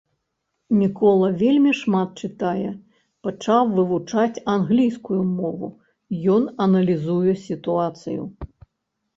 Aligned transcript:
Мікола 0.81 1.27
вельмі 1.41 1.73
шмат 1.81 2.09
чытае, 2.27 2.71
пачаў 3.27 3.63
вывучаць 3.75 4.41
англійскую 4.55 5.19
мову, 5.37 5.67
ён 6.37 6.43
аналізуе 6.67 7.33
сітуацыю. 7.47 8.21